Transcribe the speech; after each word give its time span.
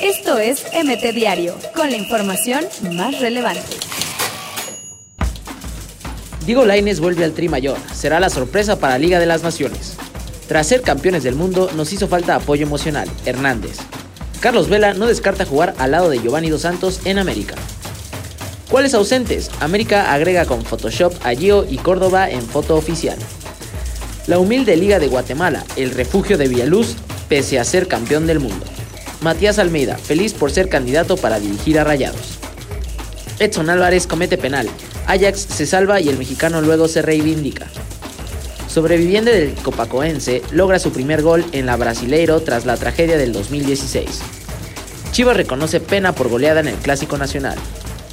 Esto 0.00 0.38
es 0.38 0.64
MT 0.72 1.14
Diario, 1.14 1.56
con 1.74 1.90
la 1.90 1.96
información 1.96 2.64
más 2.92 3.20
relevante. 3.20 3.76
Diego 6.44 6.64
Laines 6.64 7.00
vuelve 7.00 7.24
al 7.24 7.32
Tri 7.32 7.48
Mayor. 7.48 7.76
Será 7.92 8.20
la 8.20 8.30
sorpresa 8.30 8.78
para 8.78 8.98
Liga 8.98 9.18
de 9.18 9.26
las 9.26 9.42
Naciones. 9.42 9.96
Tras 10.46 10.68
ser 10.68 10.82
campeones 10.82 11.24
del 11.24 11.34
mundo, 11.34 11.70
nos 11.74 11.92
hizo 11.92 12.06
falta 12.06 12.36
apoyo 12.36 12.64
emocional. 12.64 13.08
Hernández. 13.24 13.78
Carlos 14.40 14.68
Vela 14.68 14.94
no 14.94 15.06
descarta 15.06 15.44
jugar 15.44 15.74
al 15.78 15.90
lado 15.90 16.08
de 16.08 16.20
Giovanni 16.20 16.50
Dos 16.50 16.62
Santos 16.62 17.00
en 17.04 17.18
América. 17.18 17.56
¿Cuáles 18.70 18.94
ausentes? 18.94 19.50
América 19.60 20.12
agrega 20.12 20.44
con 20.44 20.64
Photoshop 20.64 21.14
a 21.24 21.34
Gio 21.34 21.66
y 21.68 21.78
Córdoba 21.78 22.30
en 22.30 22.42
foto 22.42 22.76
oficial. 22.76 23.18
La 24.26 24.38
humilde 24.38 24.76
Liga 24.76 24.98
de 24.98 25.08
Guatemala, 25.08 25.64
el 25.76 25.90
refugio 25.90 26.36
de 26.36 26.48
Villaluz, 26.48 26.96
pese 27.28 27.58
a 27.58 27.64
ser 27.64 27.88
campeón 27.88 28.26
del 28.26 28.40
mundo. 28.40 28.64
Matías 29.20 29.58
Almeida, 29.58 29.96
feliz 29.96 30.34
por 30.34 30.50
ser 30.50 30.68
candidato 30.68 31.16
para 31.16 31.40
dirigir 31.40 31.78
a 31.78 31.84
Rayados. 31.84 32.38
Edson 33.38 33.70
Álvarez 33.70 34.06
comete 34.06 34.38
penal, 34.38 34.68
Ajax 35.06 35.40
se 35.40 35.66
salva 35.66 36.00
y 36.00 36.08
el 36.08 36.18
mexicano 36.18 36.60
luego 36.60 36.88
se 36.88 37.02
reivindica. 37.02 37.66
Sobreviviente 38.68 39.32
del 39.32 39.54
Copacoense 39.54 40.42
logra 40.50 40.78
su 40.78 40.92
primer 40.92 41.22
gol 41.22 41.44
en 41.52 41.66
la 41.66 41.76
Brasileiro 41.76 42.40
tras 42.40 42.66
la 42.66 42.76
tragedia 42.76 43.16
del 43.16 43.32
2016. 43.32 44.06
Chivas 45.12 45.36
reconoce 45.36 45.80
pena 45.80 46.14
por 46.14 46.28
goleada 46.28 46.60
en 46.60 46.68
el 46.68 46.76
Clásico 46.76 47.16
Nacional. 47.16 47.56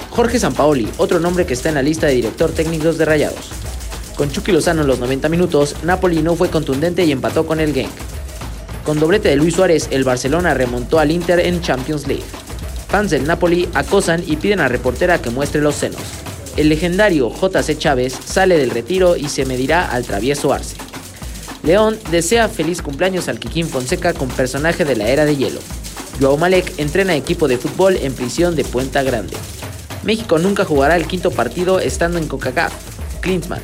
Jorge 0.09 0.39
Sampaoli, 0.39 0.87
otro 0.97 1.19
nombre 1.19 1.45
que 1.45 1.53
está 1.53 1.69
en 1.69 1.75
la 1.75 1.81
lista 1.81 2.07
de 2.07 2.13
director 2.13 2.51
técnicos 2.51 2.97
de 2.97 3.05
Rayados. 3.05 3.49
Con 4.15 4.31
Chucky 4.31 4.51
Lozano 4.51 4.83
en 4.83 4.87
los 4.87 4.99
90 4.99 5.27
minutos, 5.27 5.75
Napoli 5.83 6.21
no 6.21 6.35
fue 6.35 6.49
contundente 6.49 7.03
y 7.03 7.11
empató 7.11 7.45
con 7.45 7.59
el 7.59 7.73
Genk. 7.73 7.91
Con 8.85 8.99
doblete 8.99 9.29
de 9.29 9.37
Luis 9.37 9.55
Suárez, 9.55 9.87
el 9.91 10.03
Barcelona 10.03 10.53
remontó 10.53 10.99
al 10.99 11.11
Inter 11.11 11.39
en 11.39 11.61
Champions 11.61 12.05
League. 12.07 12.23
Fans 12.89 13.11
del 13.11 13.25
Napoli 13.25 13.69
acosan 13.73 14.23
y 14.27 14.35
piden 14.35 14.59
a 14.59 14.67
reportera 14.67 15.21
que 15.21 15.29
muestre 15.29 15.61
los 15.61 15.75
senos. 15.75 16.01
El 16.57 16.69
legendario 16.69 17.31
JC 17.31 17.77
Chávez 17.77 18.13
sale 18.13 18.57
del 18.57 18.69
retiro 18.69 19.15
y 19.15 19.29
se 19.29 19.45
medirá 19.45 19.89
al 19.89 20.03
travieso 20.03 20.53
Arce. 20.53 20.75
León 21.63 21.97
desea 22.11 22.49
feliz 22.49 22.81
cumpleaños 22.81 23.29
al 23.29 23.39
Kikín 23.39 23.67
Fonseca 23.67 24.13
con 24.13 24.27
personaje 24.27 24.83
de 24.83 24.97
la 24.97 25.07
era 25.07 25.23
de 25.25 25.37
hielo. 25.37 25.61
Joao 26.19 26.37
Malek 26.37 26.73
entrena 26.77 27.15
equipo 27.15 27.47
de 27.47 27.57
fútbol 27.57 27.97
en 27.97 28.13
prisión 28.13 28.55
de 28.55 28.65
Puenta 28.65 29.01
Grande. 29.01 29.35
México 30.03 30.37
nunca 30.37 30.65
jugará 30.65 30.97
el 30.97 31.07
quinto 31.07 31.31
partido 31.31 31.79
estando 31.79 32.17
en 32.17 32.27
CONCACAF. 32.27 32.73
Klinsmann. 33.21 33.61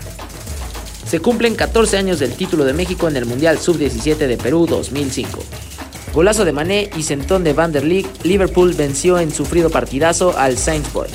Se 1.10 1.20
cumplen 1.20 1.56
14 1.56 1.98
años 1.98 2.20
del 2.20 2.36
título 2.36 2.66
de 2.66 2.74
México 2.74 3.08
en 3.08 3.18
el 3.18 3.26
Mundial 3.26 3.58
Sub-17 3.58 4.16
de 4.16 4.38
Perú 4.38 4.68
2005. 4.68 5.40
Golazo 6.14 6.46
de 6.46 6.52
Mané 6.52 6.92
y 6.96 7.02
centón 7.02 7.44
de 7.44 7.54
Van 7.54 7.74
Liverpool 7.74 8.76
venció 8.76 9.18
en 9.18 9.32
sufrido 9.32 9.72
partidazo 9.72 10.38
al 10.38 10.60
Saintsbury. 10.60 11.10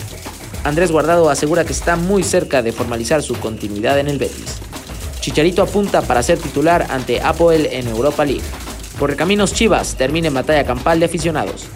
Andrés 0.65 0.91
Guardado 0.91 1.31
asegura 1.31 1.65
que 1.65 1.73
está 1.73 1.95
muy 1.95 2.25
cerca 2.25 2.61
de 2.61 2.73
formalizar 2.73 3.23
su 3.23 3.37
continuidad 3.37 4.01
en 4.01 4.09
el 4.09 4.19
Betis. 4.19 4.57
Chicharito 5.21 5.63
apunta 5.63 6.03
para 6.03 6.25
ser 6.25 6.39
titular 6.41 6.89
ante 6.91 7.21
Apoel 7.21 7.67
en 7.67 7.87
Europa 7.87 8.25
League. 8.25 8.43
Correcaminos 8.99 9.55
Chivas 9.55 9.95
termina 9.95 10.27
en 10.27 10.35
batalla 10.35 10.67
campal 10.67 10.99
de 10.99 11.07
aficionados. 11.07 11.67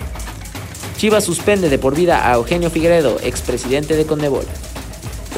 Chivas 0.96 1.22
suspende 1.22 1.69
de 1.69 1.78
por 1.78 1.94
vida 1.94 2.28
a 2.28 2.34
Eugenio 2.34 2.69
Figueredo, 2.69 3.19
expresidente 3.22 3.94
de 3.94 4.06
Condebol. 4.06 4.44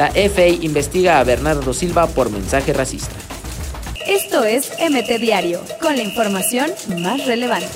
La 0.01 0.11
FA 0.13 0.49
investiga 0.49 1.21
a 1.21 1.25
Bernardo 1.25 1.75
Silva 1.75 2.07
por 2.07 2.31
mensaje 2.31 2.73
racista. 2.73 3.15
Esto 4.07 4.45
es 4.45 4.73
MT 4.81 5.21
Diario, 5.21 5.61
con 5.79 5.95
la 5.95 6.03
información 6.03 6.71
más 7.03 7.27
relevante. 7.27 7.69